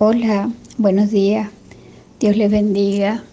[0.00, 1.50] Hola, buenos días.
[2.20, 3.24] Dios les bendiga.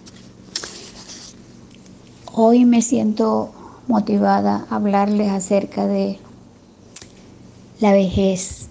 [2.34, 3.52] Hoy me siento
[3.88, 6.18] motivada a hablarles acerca de
[7.80, 8.68] la vejez.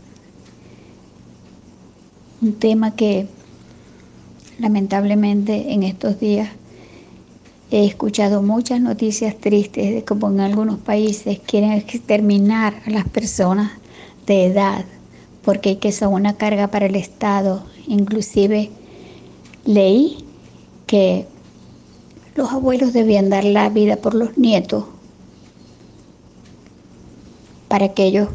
[2.42, 3.28] Un tema que
[4.58, 6.48] lamentablemente en estos días
[7.70, 13.70] he escuchado muchas noticias tristes de cómo en algunos países quieren exterminar a las personas
[14.26, 14.84] de edad
[15.44, 18.70] porque que son una carga para el Estado Inclusive
[19.64, 20.24] leí
[20.86, 21.26] que
[22.34, 24.84] los abuelos debían dar la vida por los nietos
[27.68, 28.28] para que ellos,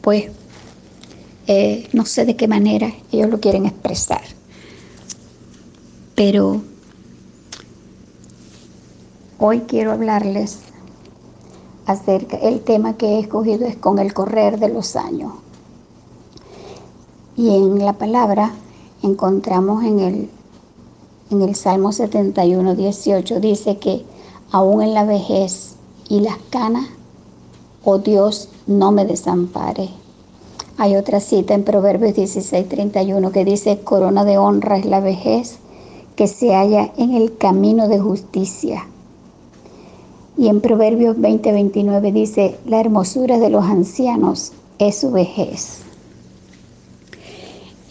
[0.00, 0.30] pues,
[1.46, 4.22] eh, no sé de qué manera ellos lo quieren expresar.
[6.14, 6.62] Pero
[9.38, 10.60] hoy quiero hablarles
[11.86, 15.32] acerca, el tema que he escogido es con el correr de los años.
[17.36, 18.52] Y en la palabra
[19.02, 20.30] encontramos en el,
[21.30, 24.04] en el Salmo 71, 18, dice que
[24.50, 25.76] aún en la vejez
[26.08, 26.86] y las canas,
[27.84, 29.88] oh Dios, no me desampare.
[30.78, 35.58] Hay otra cita en Proverbios 16, 31 que dice, corona de honra es la vejez
[36.16, 38.86] que se halla en el camino de justicia.
[40.36, 45.82] Y en Proverbios 20, 29 dice, la hermosura de los ancianos es su vejez.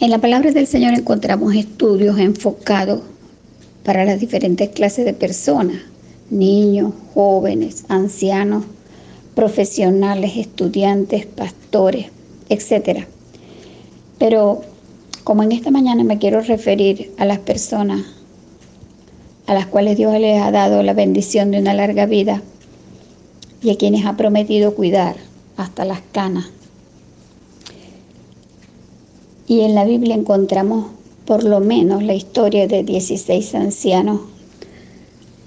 [0.02, 3.02] En la palabra del Señor encontramos estudios enfocados
[3.84, 5.78] para las diferentes clases de personas,
[6.32, 8.64] niños, jóvenes, ancianos,
[9.36, 12.08] profesionales, estudiantes, pastores,
[12.50, 13.06] etc.
[14.18, 14.64] Pero
[15.24, 18.02] como en esta mañana me quiero referir a las personas
[19.46, 22.42] a las cuales Dios les ha dado la bendición de una larga vida
[23.62, 25.18] y a quienes ha prometido cuidar
[25.58, 26.50] hasta las canas
[29.52, 30.86] y en la Biblia encontramos
[31.26, 34.22] por lo menos la historia de 16 ancianos,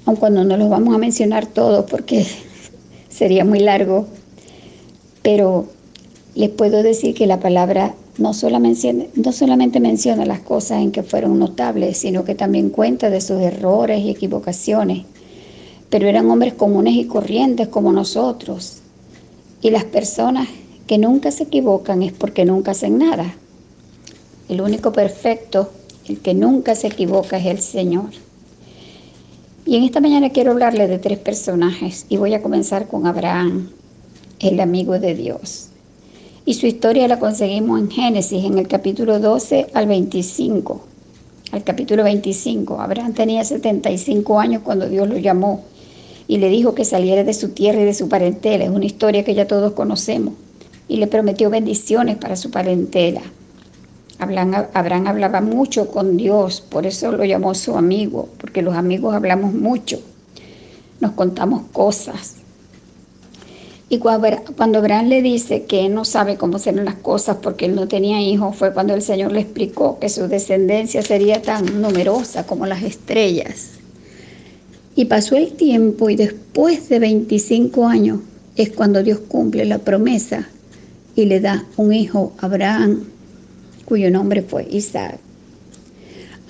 [0.05, 2.26] aun cuando no los vamos a mencionar todos porque
[3.09, 4.06] sería muy largo,
[5.22, 5.69] pero
[6.34, 11.03] les puedo decir que la palabra no, solamente, no solamente menciona las cosas en que
[11.03, 15.06] fueron notables, sino que también cuenta de sus errores y equivocaciones.
[15.88, 18.81] Pero eran hombres comunes y corrientes como nosotros.
[19.62, 20.47] Y las personas
[20.86, 23.34] que nunca se equivocan es porque nunca hacen nada.
[24.49, 25.71] El único perfecto,
[26.06, 28.10] el que nunca se equivoca, es el Señor.
[29.66, 33.71] Y en esta mañana quiero hablarle de tres personajes y voy a comenzar con Abraham,
[34.41, 35.69] el amigo de Dios.
[36.44, 40.84] Y su historia la conseguimos en Génesis, en el capítulo 12 al 25.
[41.53, 45.65] Al capítulo 25, Abraham tenía 75 años cuando Dios lo llamó
[46.28, 48.65] y le dijo que saliera de su tierra y de su parentela.
[48.65, 50.34] Es una historia que ya todos conocemos.
[50.88, 53.22] Y le prometió bendiciones para su parentela.
[54.19, 59.52] Abraham, hablaba mucho con Dios, por eso lo llamó su amigo, porque los amigos hablamos
[59.52, 60.00] mucho,
[61.00, 62.36] nos contamos cosas.
[63.88, 67.86] Y cuando Abraham le dice que no sabe cómo serán las cosas porque él no
[67.86, 72.66] tenía hijos, fue cuando el Señor le explicó que su descendencia sería tan numerosa como
[72.66, 73.72] las estrellas.
[74.97, 78.20] Y pasó el tiempo y después de 25 años
[78.56, 80.48] es cuando Dios cumple la promesa
[81.14, 83.04] y le da un hijo a Abraham
[83.84, 85.19] cuyo nombre fue Isaac.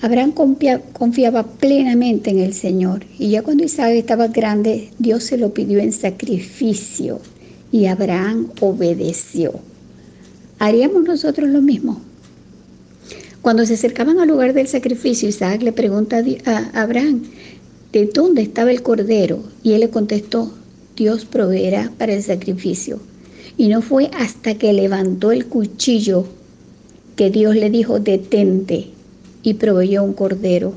[0.01, 5.53] Abraham confiaba plenamente en el Señor y ya cuando Isaac estaba grande, Dios se lo
[5.53, 7.21] pidió en sacrificio
[7.71, 9.53] y Abraham obedeció.
[10.59, 12.01] ¿Haríamos nosotros lo mismo?
[13.41, 17.23] Cuando se acercaban al lugar del sacrificio, Isaac le pregunta a Abraham,
[17.91, 19.43] ¿de dónde estaba el cordero?
[19.63, 20.51] Y él le contestó,
[20.95, 22.99] Dios proveerá para el sacrificio.
[23.57, 26.25] Y no fue hasta que levantó el cuchillo
[27.15, 28.89] que Dios le dijo, detente,
[29.41, 30.73] y proveyó un cordero.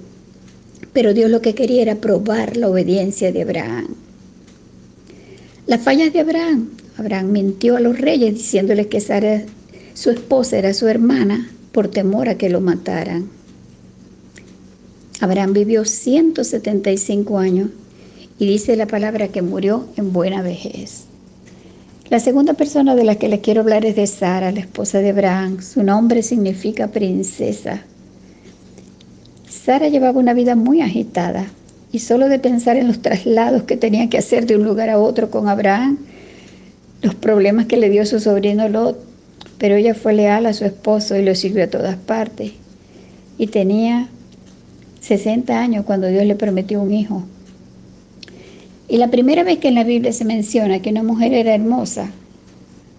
[0.92, 3.88] Pero Dios lo que quería era probar la obediencia de Abraham.
[5.66, 6.70] Las fallas de Abraham.
[6.96, 9.44] Abraham mintió a los reyes diciéndoles que Sara,
[9.94, 13.28] su esposa, era su hermana por temor a que lo mataran.
[15.20, 17.70] Abraham vivió 175 años
[18.38, 21.04] y dice la palabra que murió en buena vejez.
[22.10, 25.10] La segunda persona de la que les quiero hablar es de Sara, la esposa de
[25.10, 25.60] Abraham.
[25.60, 27.82] Su nombre significa princesa.
[29.46, 31.44] Sara llevaba una vida muy agitada
[31.92, 34.98] y solo de pensar en los traslados que tenía que hacer de un lugar a
[34.98, 35.98] otro con Abraham,
[37.02, 38.98] los problemas que le dio su sobrino Lot,
[39.58, 42.52] pero ella fue leal a su esposo y lo sirvió a todas partes.
[43.36, 44.08] Y tenía
[45.02, 47.24] 60 años cuando Dios le prometió un hijo.
[48.88, 52.10] Y la primera vez que en la Biblia se menciona que una mujer era hermosa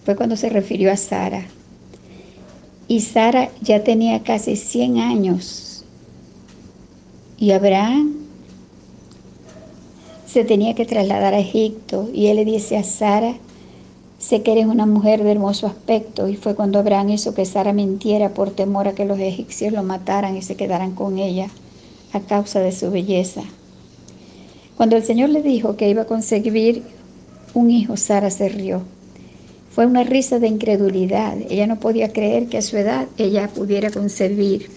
[0.06, 1.46] fue cuando se refirió a Sara.
[2.88, 5.84] y Sara ya tenía casi 100 años.
[7.38, 8.16] Y Abraham
[10.26, 13.36] se tenía que trasladar a Egipto y él le dice a Sara,
[14.18, 17.74] sé que eres una mujer de hermoso aspecto y fue cuando Abraham hizo que Sara
[17.74, 21.48] mintiera por temor a que los egipcios lo mataran y se quedaran con ella
[22.14, 23.44] a causa de su belleza.
[24.80, 26.84] Cuando el Señor le dijo que iba a conseguir
[27.54, 28.82] un hijo, Sara se rió.
[29.72, 31.36] Fue una risa de incredulidad.
[31.50, 34.70] Ella no podía creer que a su edad ella pudiera concebir.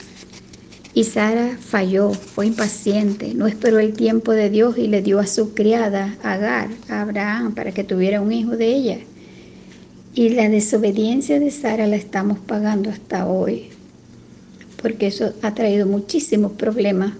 [0.93, 5.27] Y Sara falló, fue impaciente, no esperó el tiempo de Dios y le dio a
[5.29, 8.99] su criada, Agar, a Abraham, para que tuviera un hijo de ella.
[10.17, 13.69] Y la desobediencia de Sara la estamos pagando hasta hoy,
[14.83, 17.13] porque eso ha traído muchísimos problemas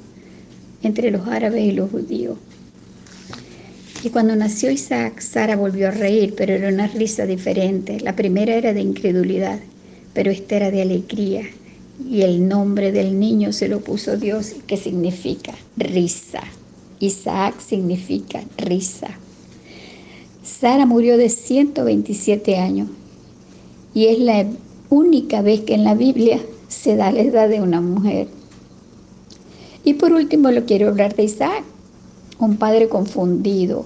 [0.83, 2.39] entre los árabes y los judíos.
[4.03, 8.01] Y cuando nació Isaac, Sara volvió a reír, pero era una risa diferente.
[8.01, 9.61] La primera era de incredulidad,
[10.13, 11.43] pero esta era de alegría.
[12.11, 16.43] Y el nombre del niño se lo puso Dios, que significa risa.
[16.99, 19.09] Isaac significa risa.
[20.43, 22.89] Sara murió de 127 años
[23.95, 24.47] y es la
[24.91, 28.27] única vez que en la Biblia se da la edad de una mujer.
[29.85, 31.65] Y por último lo quiero hablar de Isaac
[32.39, 33.85] un padre confundido.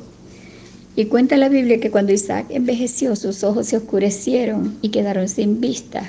[0.96, 5.60] Y cuenta la Biblia que cuando Isaac envejeció, sus ojos se oscurecieron y quedaron sin
[5.60, 6.02] vista.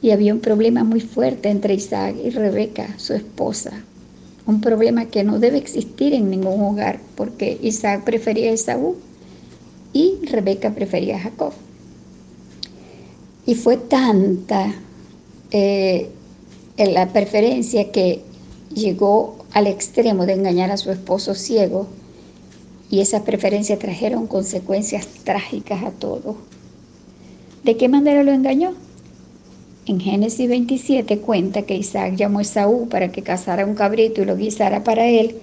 [0.00, 3.72] Y había un problema muy fuerte entre Isaac y Rebeca, su esposa.
[4.46, 8.94] Un problema que no debe existir en ningún hogar, porque Isaac prefería a Esaú
[9.92, 11.52] y Rebeca prefería a Jacob.
[13.46, 14.72] Y fue tanta
[15.50, 16.08] eh,
[16.76, 18.22] la preferencia que
[18.72, 21.88] llegó al extremo de engañar a su esposo ciego
[22.92, 26.36] y esas preferencias trajeron consecuencias trágicas a todos.
[27.64, 28.74] ¿De qué manera lo engañó?
[29.86, 34.26] En Génesis 27 cuenta que Isaac llamó a Esaú para que cazara un cabrito y
[34.26, 35.36] lo guisara para él,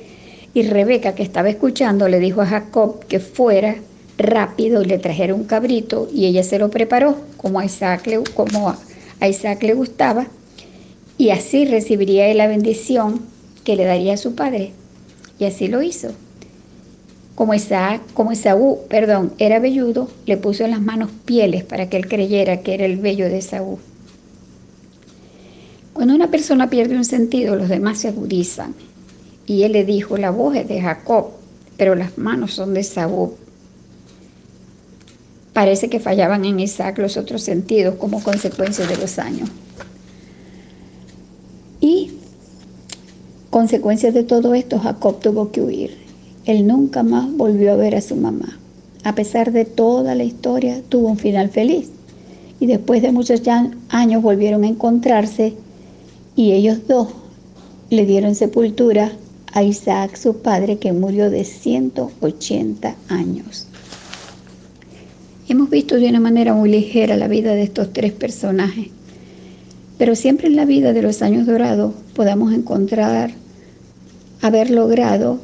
[0.54, 3.78] y Rebeca, que estaba escuchando, le dijo a Jacob que fuera
[4.20, 9.74] rápido y le trajera un cabrito, y ella se lo preparó como a Isaac le,
[9.74, 10.28] gustaba,
[11.18, 13.22] y así recibiría él la bendición
[13.64, 14.72] que le daría su padre.
[15.40, 16.10] Y así lo hizo.
[17.40, 21.96] Como, Isaac, como Esaú, perdón, era velludo, le puso en las manos pieles para que
[21.96, 23.80] él creyera que era el vello de Esaú.
[25.94, 28.76] Cuando una persona pierde un sentido, los demás se agudizan.
[29.46, 31.28] Y él le dijo, la voz es de Jacob,
[31.78, 33.36] pero las manos son de Esaú.
[35.54, 39.50] Parece que fallaban en Isaac los otros sentidos como consecuencia de los años.
[41.80, 42.12] Y
[43.50, 46.09] consecuencia de todo esto, Jacob tuvo que huir.
[46.46, 48.60] Él nunca más volvió a ver a su mamá.
[49.04, 51.90] A pesar de toda la historia, tuvo un final feliz.
[52.60, 53.42] Y después de muchos
[53.90, 55.54] años volvieron a encontrarse
[56.36, 57.08] y ellos dos
[57.90, 59.12] le dieron sepultura
[59.54, 63.68] a Isaac, su padre, que murió de 180 años.
[65.48, 68.90] Hemos visto de una manera muy ligera la vida de estos tres personajes
[70.00, 73.32] pero siempre en la vida de los años dorados podemos encontrar,
[74.42, 75.42] haber logrado,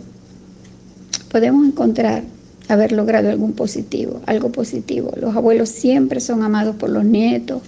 [1.35, 2.23] podemos encontrar
[2.69, 5.11] haber logrado algún positivo, algo positivo.
[5.19, 7.61] Los abuelos siempre son amados por los nietos.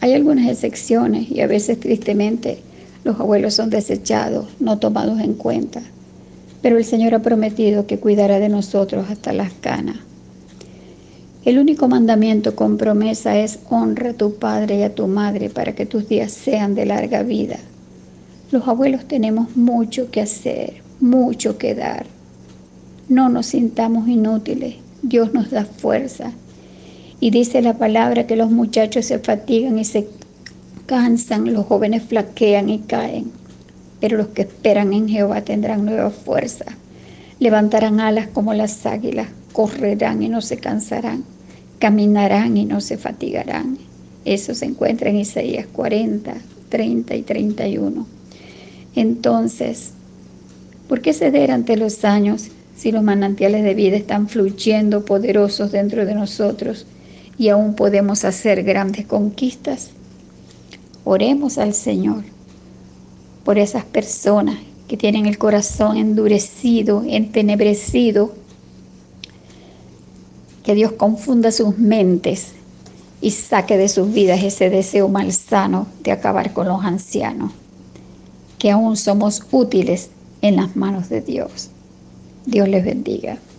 [0.00, 2.60] Hay algunas excepciones y a veces tristemente
[3.04, 5.82] los abuelos son desechados, no tomados en cuenta.
[6.62, 9.98] Pero el Señor ha prometido que cuidará de nosotros hasta las canas.
[11.44, 15.74] El único mandamiento con promesa es honra a tu padre y a tu madre para
[15.74, 17.58] que tus días sean de larga vida.
[18.50, 22.06] Los abuelos tenemos mucho que hacer, mucho que dar.
[23.10, 26.30] No nos sintamos inútiles, Dios nos da fuerza.
[27.18, 30.06] Y dice la palabra que los muchachos se fatigan y se
[30.86, 33.32] cansan, los jóvenes flaquean y caen,
[33.98, 36.66] pero los que esperan en Jehová tendrán nueva fuerza.
[37.40, 41.24] Levantarán alas como las águilas, correrán y no se cansarán,
[41.80, 43.76] caminarán y no se fatigarán.
[44.24, 46.32] Eso se encuentra en Isaías 40,
[46.68, 48.06] 30 y 31.
[48.94, 49.94] Entonces,
[50.88, 56.06] ¿por qué ceder ante los años si los manantiales de vida están fluyendo poderosos dentro
[56.06, 56.86] de nosotros
[57.36, 59.90] y aún podemos hacer grandes conquistas?
[61.04, 62.24] Oremos al Señor
[63.44, 64.56] por esas personas
[64.88, 68.32] que tienen el corazón endurecido, entenebrecido,
[70.64, 72.52] que Dios confunda sus mentes
[73.20, 77.52] y saque de sus vidas ese deseo malsano de acabar con los ancianos,
[78.58, 80.08] que aún somos útiles
[80.40, 81.68] en las manos de Dios.
[82.44, 83.49] Dios les bendiga.